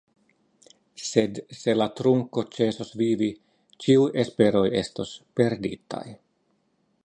[1.09, 3.29] Sed se la trunko ĉesos vivi,
[3.85, 6.05] ĉiuj esperoj estos perditaj.